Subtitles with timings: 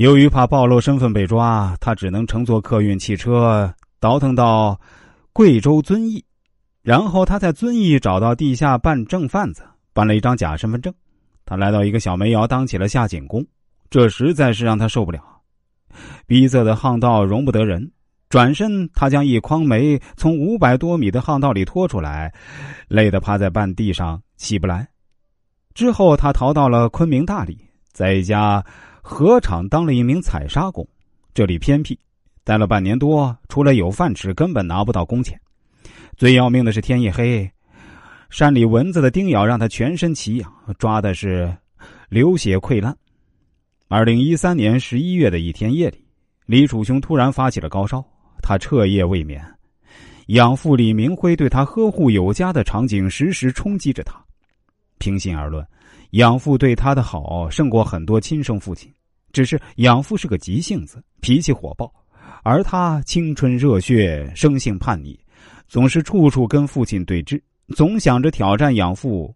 [0.00, 4.80] 由于怕暴露身份被抓，他只能乘坐客运汽车倒腾到
[5.30, 6.24] 贵州遵义，
[6.80, 10.90] 然后他在遵义找到地下办证贩子，办了一张假身份证。
[11.44, 13.46] 他来到一个小煤窑当起了下井工，
[13.90, 15.22] 这实在是让他受不了。
[16.26, 17.92] 逼仄的巷道容不得人，
[18.30, 22.32] 转身他将一筐煤从五百多米的巷道里拖出来，
[22.88, 24.88] 累得趴在半地上起不来。
[25.74, 27.58] 之后他逃到了昆明大理，
[27.92, 28.64] 在一家
[29.10, 30.86] 河厂当了一名采砂工，
[31.34, 31.98] 这里偏僻，
[32.44, 35.38] 待了半年多，除了有饭吃，根本拿不到工钱。
[36.16, 37.50] 最要命的是天一黑。
[38.30, 41.52] 山里蚊子的叮咬让他全身奇痒，抓的是
[42.08, 42.96] 流血溃烂。
[43.88, 46.06] 二零一三年十一月的一天夜里，
[46.46, 48.02] 李楚雄突然发起了高烧，
[48.40, 49.44] 他彻夜未眠。
[50.28, 54.14] 养父李明辉对他呵护有加的场景时时冲击着他。
[54.98, 55.66] 平心而论，
[56.12, 58.88] 养父对他的好胜过很多亲生父亲。
[59.32, 61.92] 只是养父是个急性子，脾气火爆，
[62.42, 65.18] 而他青春热血，生性叛逆，
[65.68, 67.40] 总是处处跟父亲对峙。
[67.76, 69.32] 总想着挑战养父，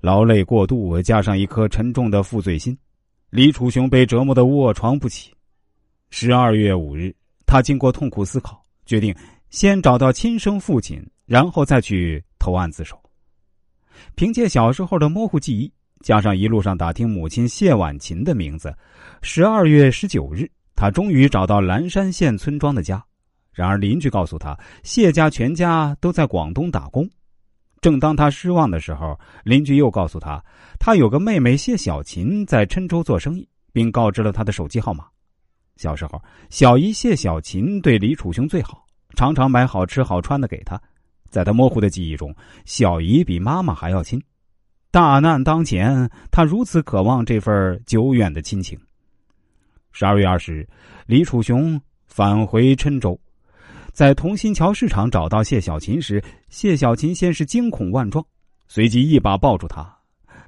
[0.00, 2.76] 劳累过度，加上一颗沉重的负罪心，
[3.28, 5.30] 李楚雄被折磨的卧床不起。
[6.08, 9.14] 十二月五日，他经过痛苦思考，决定
[9.50, 12.98] 先找到亲生父亲，然后再去投案自首。
[14.14, 15.70] 凭借小时候的模糊记忆，
[16.06, 18.72] 加上一路上打听母亲谢婉琴的名字，
[19.22, 23.04] 十二月十九日，他终于找到蓝山县村庄的家。
[23.52, 27.10] 然而邻居告诉他，谢家全家都在广东打工。
[27.80, 30.40] 正当他失望的时候，邻居又告诉他，
[30.78, 35.06] 他有个妹妹谢小琴在郴州做生意，并告知了他的手机号码。
[35.74, 40.80] 小时候，小姨谢小琴对李楚雄最好，常常买好吃好穿的给他。
[41.30, 42.32] 在他模糊的记忆中，
[42.64, 44.22] 小姨比妈妈还要亲。
[44.96, 48.80] 大难当前，他如此渴望这份久远的亲情。
[49.92, 50.66] 十二月二十日，
[51.04, 53.20] 李楚雄返回郴州。
[53.92, 58.24] 在同心桥市场找到谢小琴时，谢小琴先是惊恐万状，
[58.68, 59.86] 随即一把抱住他，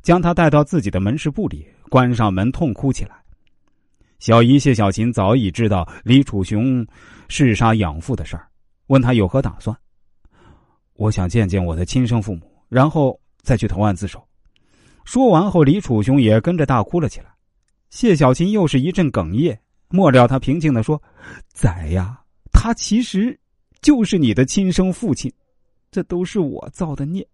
[0.00, 3.16] 将他带到自己的门市部里，关上门痛哭起来。
[4.18, 6.86] 小姨谢小琴早已知道李楚雄
[7.28, 8.48] 弑杀养父的事儿，
[8.86, 9.76] 问他有何打算。
[10.94, 14.26] 我想见见我的亲生父母，然后再去投案自首。
[15.08, 17.28] 说完后，李楚雄也跟着大哭了起来。
[17.88, 19.58] 谢小琴又是一阵哽咽，
[19.88, 21.02] 末了，他平静的说
[21.48, 22.20] ：“仔呀。”
[22.52, 23.40] 他其实
[23.80, 25.32] 就是你的亲生父亲，
[25.90, 27.26] 这都是我造的孽。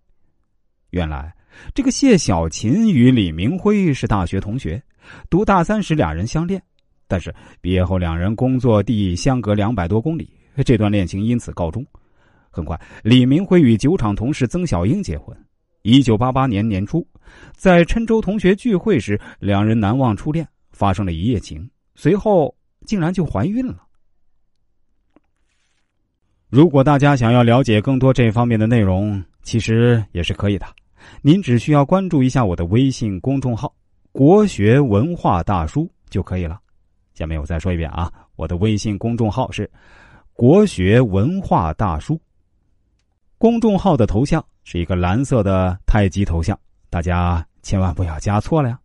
[0.90, 1.34] 原来
[1.74, 4.80] 这个谢小琴与李明辉是大学同学，
[5.28, 6.62] 读大三时俩人相恋，
[7.08, 10.30] 但是毕业后两人工作地相隔两百多公里，
[10.64, 11.84] 这段恋情因此告终。
[12.50, 15.36] 很快，李明辉与酒厂同事曾小英结婚。
[15.84, 17.06] 一九八八年年初，
[17.52, 22.54] 在郴州同学聚会时，两人难忘初恋，发生了一夜情，随后
[22.86, 23.84] 竟然就怀孕了。
[26.48, 30.66] 如果大家想要了解更多这方面的内容，其实也是可以的。
[31.20, 33.70] 您只需要关注一下我的微信公众号
[34.10, 36.58] “国学文化大叔”就可以了。
[37.12, 39.70] 下面我再说一遍啊，我的微信公众号是
[40.32, 42.18] “国学文化大叔”。
[43.36, 46.58] 公众号的头像是一个蓝色的太极头像，
[46.90, 48.78] 大家千万不要加错了呀。